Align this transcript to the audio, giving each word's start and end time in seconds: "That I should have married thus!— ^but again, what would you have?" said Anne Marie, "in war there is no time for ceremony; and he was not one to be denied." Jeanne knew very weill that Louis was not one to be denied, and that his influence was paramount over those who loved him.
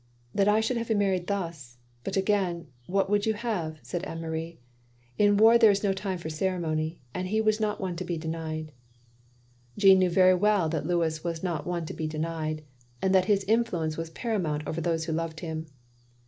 "That 0.33 0.47
I 0.47 0.61
should 0.61 0.77
have 0.77 0.89
married 0.89 1.27
thus!— 1.27 1.77
^but 2.05 2.17
again, 2.17 2.65
what 2.87 3.07
would 3.07 3.27
you 3.27 3.35
have?" 3.35 3.77
said 3.83 4.01
Anne 4.03 4.19
Marie, 4.21 4.59
"in 5.19 5.37
war 5.37 5.59
there 5.59 5.69
is 5.69 5.83
no 5.83 5.93
time 5.93 6.17
for 6.17 6.27
ceremony; 6.27 6.99
and 7.13 7.27
he 7.27 7.39
was 7.39 7.59
not 7.59 7.79
one 7.79 7.95
to 7.97 8.03
be 8.03 8.17
denied." 8.17 8.71
Jeanne 9.77 9.99
knew 9.99 10.09
very 10.09 10.33
weill 10.33 10.69
that 10.69 10.87
Louis 10.87 11.23
was 11.23 11.43
not 11.43 11.67
one 11.67 11.85
to 11.85 11.93
be 11.93 12.07
denied, 12.07 12.63
and 12.99 13.13
that 13.13 13.25
his 13.25 13.43
influence 13.43 13.95
was 13.95 14.09
paramount 14.09 14.63
over 14.65 14.81
those 14.81 15.05
who 15.05 15.13
loved 15.13 15.41
him. 15.41 15.67